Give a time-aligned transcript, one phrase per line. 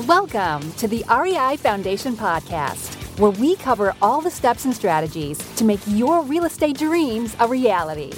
[0.00, 5.64] Welcome to the REI Foundation Podcast, where we cover all the steps and strategies to
[5.64, 8.12] make your real estate dreams a reality.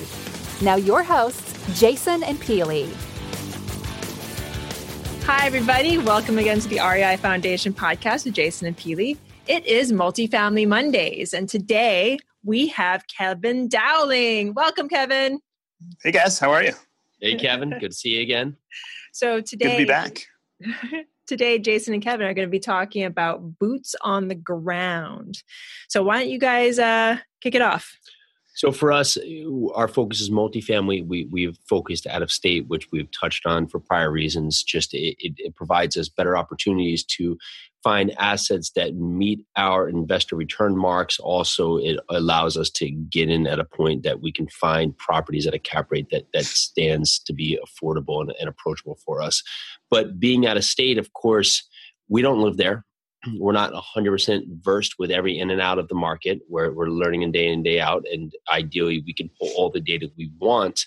[0.62, 2.90] Now, your hosts, Jason and Peely.
[5.24, 5.98] Hi, everybody.
[5.98, 9.18] Welcome again to the REI Foundation Podcast with Jason and Peely.
[9.46, 14.54] It is Multifamily Mondays, and today we have Kevin Dowling.
[14.54, 15.40] Welcome, Kevin.
[16.02, 16.38] Hey, guys.
[16.38, 16.72] How are you?
[17.20, 17.68] Hey, Kevin.
[17.68, 18.56] Good to see you again.
[19.12, 21.06] So today, Good to be back.
[21.26, 25.42] today, Jason and Kevin are going to be talking about boots on the ground.
[25.88, 27.96] So why don't you guys uh, kick it off?
[28.54, 29.18] So for us,
[29.74, 31.06] our focus is multifamily.
[31.06, 34.62] We we've focused out of state, which we've touched on for prior reasons.
[34.62, 37.36] Just it, it, it provides us better opportunities to
[37.86, 41.20] find assets that meet our investor return marks.
[41.20, 45.46] Also, it allows us to get in at a point that we can find properties
[45.46, 49.40] at a cap rate that that stands to be affordable and, and approachable for us.
[49.88, 51.62] But being out of state, of course,
[52.08, 52.84] we don't live there
[53.38, 57.22] we're not 100% versed with every in and out of the market we're, we're learning
[57.22, 60.30] in day in and day out and ideally we can pull all the data we
[60.38, 60.86] want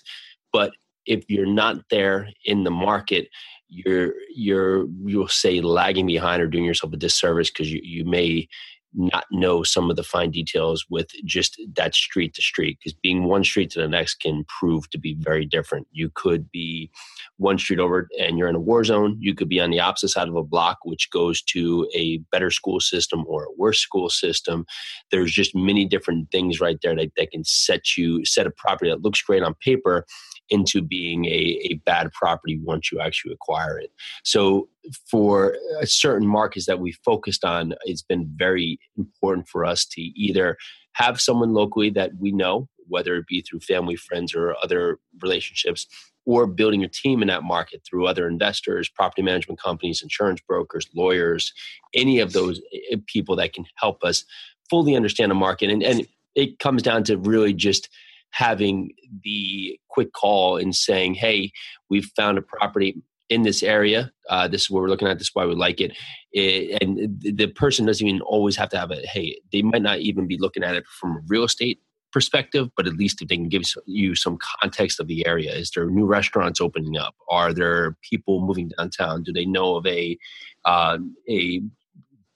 [0.52, 0.72] but
[1.06, 3.28] if you're not there in the market
[3.70, 8.48] you're you're you'll say lagging behind or doing yourself a disservice because you, you may
[8.92, 13.24] not know some of the fine details with just that street to street because being
[13.24, 15.86] one street to the next can prove to be very different.
[15.92, 16.90] You could be
[17.36, 19.16] one street over and you're in a war zone.
[19.20, 22.50] You could be on the opposite side of a block which goes to a better
[22.50, 24.66] school system or a worse school system.
[25.10, 28.90] There's just many different things right there that, that can set you set a property
[28.90, 30.04] that looks great on paper
[30.50, 33.92] into being a, a bad property once you actually acquire it.
[34.24, 34.68] So,
[35.10, 40.56] for certain markets that we focused on, it's been very important for us to either
[40.92, 45.86] have someone locally that we know, whether it be through family, friends, or other relationships,
[46.26, 50.88] or building a team in that market through other investors, property management companies, insurance brokers,
[50.94, 51.52] lawyers,
[51.94, 54.24] any of those eh, people that can help us
[54.68, 55.70] fully understand the market.
[55.70, 57.88] And, and it comes down to really just
[58.30, 58.92] having
[59.22, 61.52] the quick call and saying, "Hey,
[61.88, 64.10] we've found a property." in this area.
[64.28, 65.18] Uh, this is what we're looking at.
[65.18, 65.96] This is why we like it.
[66.32, 66.82] it.
[66.82, 70.26] And the person doesn't even always have to have a, hey, they might not even
[70.26, 71.78] be looking at it from a real estate
[72.12, 75.54] perspective, but at least if they can give you some context of the area.
[75.54, 77.14] Is there new restaurants opening up?
[77.28, 79.22] Are there people moving downtown?
[79.22, 80.18] Do they know of a,
[80.64, 80.98] uh,
[81.28, 81.62] a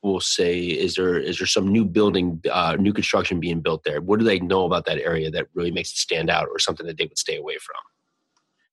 [0.04, 4.00] will say is there is there some new building uh, new construction being built there?
[4.00, 6.87] What do they know about that area that really makes it stand out or something
[6.87, 7.76] that they would stay away from?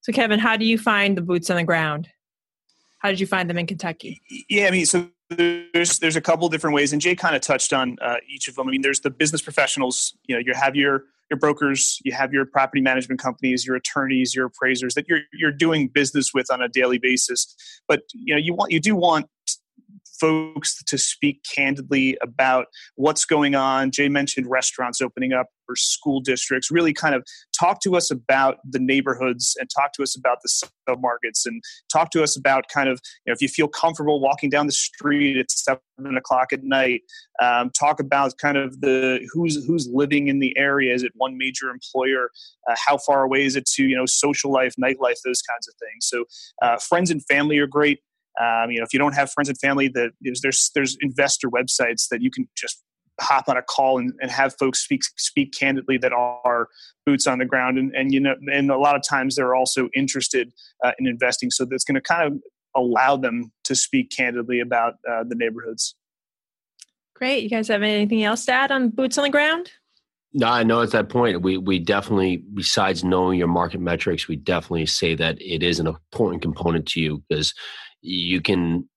[0.02, 2.08] So kevin how do you find the boots on the ground?
[2.98, 4.20] How did you find them in kentucky?
[4.48, 7.72] Yeah i mean so there's there's a couple different ways and jay kind of touched
[7.72, 8.68] on uh, each of them.
[8.68, 12.34] I mean there's the business professionals you know you have your your brokers you have
[12.34, 16.60] your property management companies your attorneys your appraisers that you're you're doing business with on
[16.60, 17.56] a daily basis.
[17.88, 19.26] But you know you want you do want
[20.22, 23.90] folks to speak candidly about what's going on.
[23.90, 26.70] Jay mentioned restaurants opening up or school districts.
[26.70, 27.26] Really kind of
[27.58, 30.48] talk to us about the neighborhoods and talk to us about the
[30.88, 31.60] submarkets and
[31.92, 34.72] talk to us about kind of, you know, if you feel comfortable walking down the
[34.72, 35.80] street at seven
[36.16, 37.00] o'clock at night,
[37.42, 40.94] um, talk about kind of the who's who's living in the area.
[40.94, 42.30] Is it one major employer?
[42.70, 45.74] Uh, how far away is it to, you know, social life, nightlife, those kinds of
[45.80, 46.06] things.
[46.06, 46.24] So
[46.62, 47.98] uh, friends and family are great.
[48.40, 50.10] Um, you know, if you don't have friends and family, that
[50.42, 52.82] there's there's investor websites that you can just
[53.20, 56.68] hop on a call and, and have folks speak speak candidly that are
[57.04, 57.78] boots on the ground.
[57.78, 60.52] And, and you know and a lot of times they're also interested
[60.84, 61.50] uh, in investing.
[61.50, 62.40] So that's going to kind of
[62.74, 65.94] allow them to speak candidly about uh, the neighborhoods.
[67.14, 67.42] Great.
[67.42, 69.70] You guys have anything else to add on boots on the ground?
[70.34, 71.42] No, I know at that point.
[71.42, 75.86] We we definitely besides knowing your market metrics, we definitely say that it is an
[75.86, 77.52] important component to you because
[78.02, 78.88] you can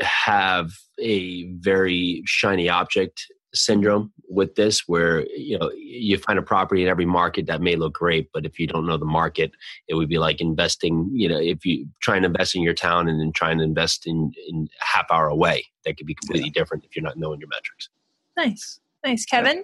[0.00, 6.82] have a very shiny object syndrome with this where you know you find a property
[6.82, 9.50] in every market that may look great but if you don't know the market
[9.88, 13.08] it would be like investing you know if you try and invest in your town
[13.08, 16.52] and then trying to invest in in a half hour away that could be completely
[16.54, 16.60] yeah.
[16.60, 17.88] different if you're not knowing your metrics.
[18.36, 18.78] Nice.
[19.04, 19.24] Nice.
[19.24, 19.56] Kevin?
[19.56, 19.62] Yeah.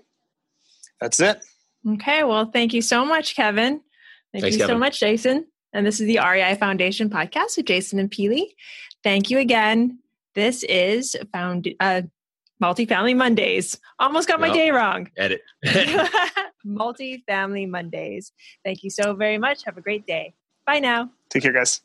[1.01, 1.45] that's it.
[1.89, 2.25] Okay.
[2.25, 3.83] Well thank you so much kevin.
[4.33, 4.75] Thank Thanks, you Kevin.
[4.75, 8.47] so much jason and this is the REI Foundation podcast with Jason and Peely.
[9.03, 9.99] Thank you again.
[10.35, 12.03] This is found uh,
[12.63, 13.79] Multifamily Mondays.
[13.99, 15.11] Almost got my day wrong.
[15.17, 15.43] Edit.
[16.67, 18.33] Multifamily Mondays.
[18.65, 19.65] Thank you so very much.
[19.65, 20.35] Have a great day.
[20.67, 21.11] Bye now.
[21.31, 21.81] Take care, guys.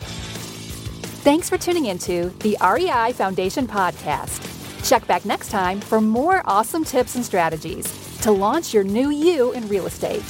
[0.00, 4.50] Thanks for tuning into the REI Foundation podcast.
[4.86, 9.52] Check back next time for more awesome tips and strategies to launch your new you
[9.52, 10.22] in real estate.